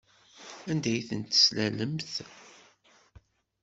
[0.71, 2.11] Anda ay ten-teslalemt?